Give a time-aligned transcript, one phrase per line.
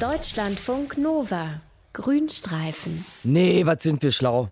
[0.00, 1.60] Deutschlandfunk Nova.
[1.92, 3.04] Grünstreifen.
[3.22, 4.48] Nee, was sind wir schlau?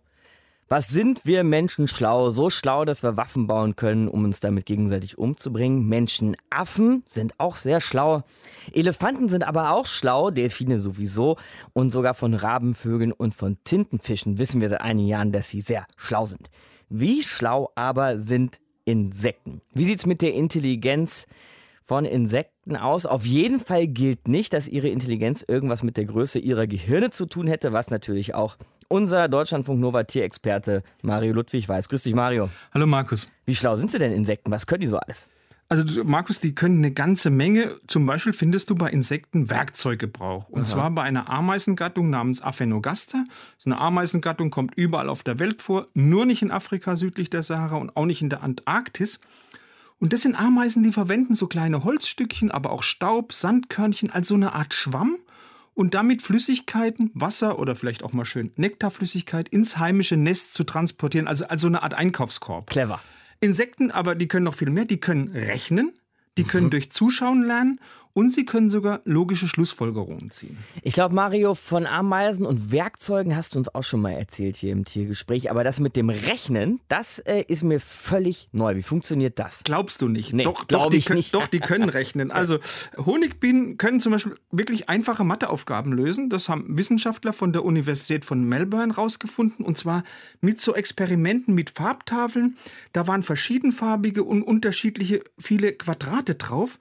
[0.69, 2.29] Was sind wir Menschen schlau?
[2.29, 5.89] So schlau, dass wir Waffen bauen können, um uns damit gegenseitig umzubringen.
[5.89, 8.25] Menschenaffen sind auch sehr schlau.
[8.75, 11.39] Elefanten sind aber auch schlau, Delfine sowieso.
[11.73, 15.87] Und sogar von Rabenvögeln und von Tintenfischen wissen wir seit einigen Jahren, dass sie sehr
[15.97, 16.51] schlau sind.
[16.91, 19.63] Wie schlau aber sind Insekten?
[19.73, 21.27] Wie sieht's mit der Intelligenz
[21.89, 23.07] von Insekten aus.
[23.07, 27.27] Auf jeden Fall gilt nicht, dass ihre Intelligenz irgendwas mit der Größe ihrer Gehirne zu
[27.27, 28.57] tun hätte, was natürlich auch
[28.89, 31.89] unser Deutschlandfunk Nova Tierexperte Mario Ludwig weiß.
[31.89, 32.49] Grüß dich, Mario.
[32.73, 33.31] Hallo, Markus.
[33.45, 34.51] Wie schlau sind sie denn Insekten?
[34.51, 35.29] Was können die so alles?
[35.71, 37.77] Also Markus, die können eine ganze Menge.
[37.87, 40.49] Zum Beispiel findest du bei Insekten Werkzeuggebrauch.
[40.49, 40.67] Und Aha.
[40.67, 43.25] zwar bei einer Ameisengattung namens Aphenogaster.
[43.59, 47.43] So eine Ameisengattung kommt überall auf der Welt vor, nur nicht in Afrika südlich der
[47.43, 49.19] Sahara und auch nicht in der Antarktis.
[50.01, 54.35] Und das sind Ameisen, die verwenden so kleine Holzstückchen, aber auch Staub, Sandkörnchen als so
[54.35, 55.17] eine Art Schwamm
[55.75, 61.27] und damit Flüssigkeiten, Wasser oder vielleicht auch mal schön Nektarflüssigkeit ins heimische Nest zu transportieren,
[61.27, 62.71] also als so eine Art Einkaufskorb.
[62.71, 63.01] Clever.
[63.41, 65.93] Insekten aber, die können noch viel mehr, die können rechnen,
[66.37, 66.71] die können mhm.
[66.71, 67.81] durch Zuschauen lernen
[68.13, 70.59] und sie können sogar logische Schlussfolgerungen ziehen.
[70.83, 74.73] Ich glaube, Mario, von Ameisen und Werkzeugen hast du uns auch schon mal erzählt hier
[74.73, 75.51] im Tiergespräch.
[75.51, 78.77] Aber das mit dem Rechnen, das äh, ist mir völlig neu.
[78.77, 79.63] Wie funktioniert das?
[79.65, 80.33] Glaubst du nicht?
[80.33, 81.35] Nee, doch, doch, die können, nicht.
[81.35, 82.33] doch, die können rechnen.
[82.39, 82.59] Also
[82.97, 86.31] Honigbienen können zum Beispiel wirklich einfache Matheaufgaben lösen.
[86.31, 89.65] Das haben Wissenschaftler von der Universität von Melbourne rausgefunden.
[89.65, 90.05] Und zwar
[90.41, 92.57] mit so Experimenten mit Farbtafeln.
[92.93, 96.79] Da waren verschiedenfarbige und unterschiedliche viele Quadrate drauf.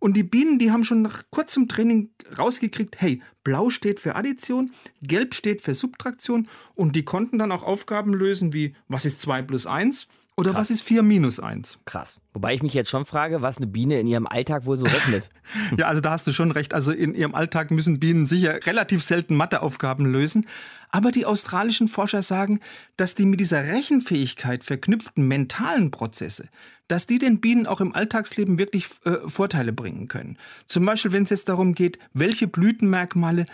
[0.00, 4.72] Und die Bienen, die haben schon nach kurzem Training rausgekriegt, hey, blau steht für Addition,
[5.02, 6.48] gelb steht für Subtraktion.
[6.74, 10.08] Und die konnten dann auch Aufgaben lösen wie, was ist 2 plus 1
[10.40, 10.62] oder Krass.
[10.62, 11.80] was ist 4 minus 1?
[11.84, 12.18] Krass.
[12.32, 15.28] Wobei ich mich jetzt schon frage, was eine Biene in ihrem Alltag wohl so rechnet.
[15.76, 16.72] ja, also da hast du schon recht.
[16.72, 20.46] Also in ihrem Alltag müssen Bienen sicher relativ selten Matheaufgaben lösen.
[20.90, 22.60] Aber die australischen Forscher sagen,
[22.96, 26.48] dass die mit dieser Rechenfähigkeit verknüpften mentalen Prozesse,
[26.88, 30.38] dass die den Bienen auch im Alltagsleben wirklich äh, Vorteile bringen können.
[30.66, 33.44] Zum Beispiel, wenn es jetzt darum geht, welche Blütenmerkmale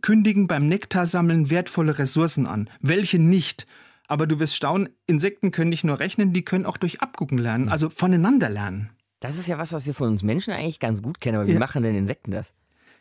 [0.00, 3.66] kündigen beim Nektarsammeln wertvolle Ressourcen an, welche nicht.
[4.08, 7.68] Aber du wirst staunen, Insekten können nicht nur rechnen, die können auch durch Abgucken lernen,
[7.68, 8.90] also voneinander lernen.
[9.20, 11.54] Das ist ja was, was wir von uns Menschen eigentlich ganz gut kennen, aber wie
[11.54, 11.58] ja.
[11.58, 12.52] machen denn Insekten das?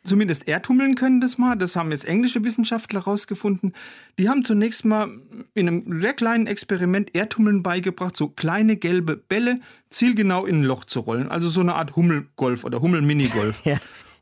[0.06, 1.56] Zumindest Erdhummeln können das mal.
[1.56, 3.74] Das haben jetzt englische Wissenschaftler herausgefunden.
[4.20, 5.10] Die haben zunächst mal
[5.56, 9.56] in einem sehr kleinen Experiment Erdhummeln beigebracht, so kleine gelbe Bälle
[9.90, 11.30] zielgenau in ein Loch zu rollen.
[11.30, 13.62] Also so eine Art Hummelgolf oder Hummelminigolf.
[13.66, 13.78] ja.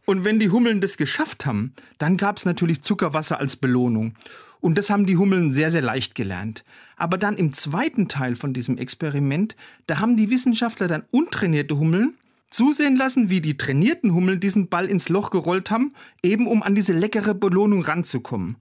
[0.05, 4.15] Und wenn die Hummeln das geschafft haben, dann gab es natürlich Zuckerwasser als Belohnung.
[4.63, 6.63] Und das haben die Hummeln sehr, sehr leicht gelernt.
[6.95, 9.57] Aber dann im zweiten Teil von diesem Experiment,
[9.87, 12.13] da haben die Wissenschaftler dann untrainierte Hummeln
[12.49, 15.89] zusehen lassen, wie die trainierten Hummeln diesen Ball ins Loch gerollt haben,
[16.23, 18.55] eben um an diese leckere Belohnung ranzukommen.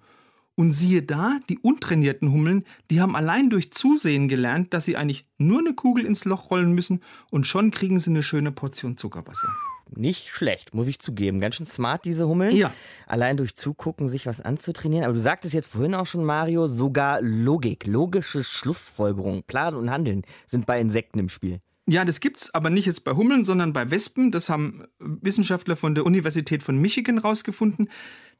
[0.62, 5.24] Und siehe da, die untrainierten Hummeln, die haben allein durch Zusehen gelernt, dass sie eigentlich
[5.36, 7.00] nur eine Kugel ins Loch rollen müssen
[7.32, 9.48] und schon kriegen sie eine schöne Portion Zuckerwasser.
[9.90, 11.40] Nicht schlecht, muss ich zugeben.
[11.40, 12.54] Ganz schön smart, diese Hummeln.
[12.54, 12.72] Ja.
[13.08, 15.04] Allein durch Zugucken sich was anzutrainieren.
[15.04, 20.22] Aber du sagtest jetzt vorhin auch schon, Mario, sogar Logik, logische Schlussfolgerung, Plan und Handeln
[20.46, 21.58] sind bei Insekten im Spiel.
[21.88, 24.30] Ja, das gibt's aber nicht jetzt bei Hummeln, sondern bei Wespen.
[24.30, 27.88] Das haben Wissenschaftler von der Universität von Michigan rausgefunden.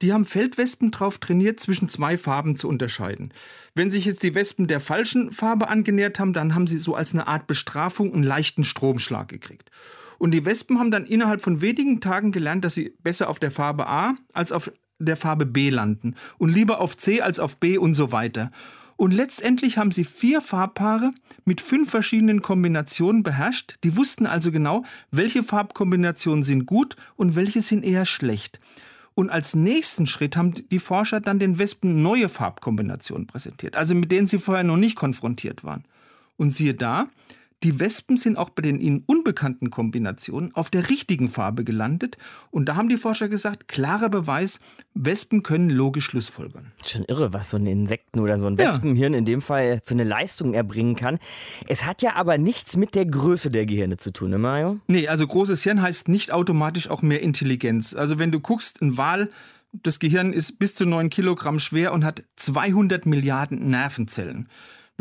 [0.01, 3.35] Die haben Feldwespen darauf trainiert, zwischen zwei Farben zu unterscheiden.
[3.75, 7.15] Wenn sich jetzt die Wespen der falschen Farbe angenähert haben, dann haben sie so als
[7.15, 9.71] eine Art Bestrafung einen leichten Stromschlag gekriegt.
[10.19, 13.51] Und die Wespen haben dann innerhalb von wenigen Tagen gelernt, dass sie besser auf der
[13.51, 14.71] Farbe A als auf
[15.01, 18.51] der Farbe B landen und lieber auf C als auf B und so weiter.
[19.03, 21.11] Und letztendlich haben sie vier Farbpaare
[21.45, 23.75] mit fünf verschiedenen Kombinationen beherrscht.
[23.83, 28.61] Die wussten also genau, welche Farbkombinationen sind gut und welche sind eher schlecht.
[29.17, 34.13] Und als nächsten Schritt haben die Forscher dann den Wespen neue Farbkombinationen präsentiert, also mit
[34.13, 35.83] denen sie vorher noch nicht konfrontiert waren.
[36.37, 37.09] Und siehe da,
[37.63, 42.19] die Wespen sind auch bei den ihnen unbekannten Kombinationen auf der richtigen Farbe gelandet.
[42.51, 44.61] Und da haben die Forscher gesagt, klarer Beweis,
[44.95, 46.73] Wespen können logisch Schlussfolgern.
[46.85, 49.19] Schon irre, was so ein Insekten oder so ein Wespenhirn ja.
[49.19, 51.19] in dem Fall für eine Leistung erbringen kann.
[51.69, 54.79] Es hat ja aber nichts mit der Größe der Gehirne zu tun, ne Mario?
[54.89, 57.95] Nee, also großes Hirn heißt nicht automatisch auch mehr Intelligenz.
[57.95, 59.29] Also wenn du guckst, ein Wal
[59.73, 64.49] das Gehirn ist bis zu 9 Kilogramm schwer und hat 200 Milliarden Nervenzellen.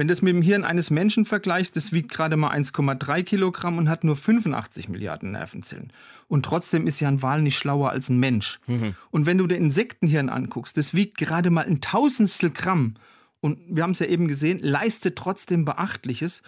[0.01, 3.77] Wenn du das mit dem Hirn eines Menschen vergleichst, das wiegt gerade mal 1,3 Kilogramm
[3.77, 5.94] und hat nur 85 Milliarden Nervenzellen.
[6.27, 8.59] Und trotzdem ist ja ein Wal nicht schlauer als ein Mensch.
[8.65, 8.95] Mhm.
[9.12, 12.95] Und wenn du dir Insektenhirn anguckst, das wiegt gerade mal ein Tausendstel Gramm.
[13.42, 16.42] Und wir haben es ja eben gesehen, leistet trotzdem Beachtliches.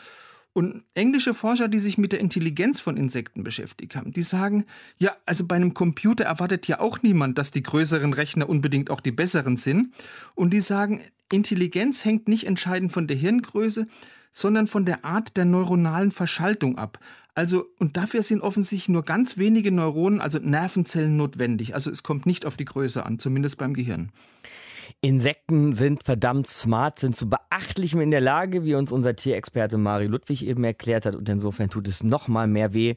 [0.53, 4.65] Und englische Forscher, die sich mit der Intelligenz von Insekten beschäftigt haben, die sagen,
[4.97, 9.01] ja, also bei einem Computer erwartet ja auch niemand, dass die größeren Rechner unbedingt auch
[9.01, 9.93] die besseren sind.
[10.33, 11.01] Und die sagen,
[11.33, 13.87] Intelligenz hängt nicht entscheidend von der Hirngröße,
[14.31, 16.99] sondern von der Art der neuronalen Verschaltung ab.
[17.35, 21.73] Also, und dafür sind offensichtlich nur ganz wenige Neuronen, also Nervenzellen notwendig.
[21.73, 24.11] Also es kommt nicht auf die Größe an, zumindest beim Gehirn.
[25.01, 30.07] Insekten sind verdammt smart, sind zu beachtlichem in der Lage, wie uns unser Tierexperte Mari
[30.07, 31.15] Ludwig eben erklärt hat.
[31.15, 32.95] Und insofern tut es noch mal mehr weh,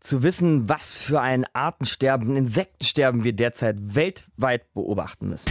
[0.00, 5.50] zu wissen, was für ein Artensterben, Insektensterben wir derzeit weltweit beobachten müssen.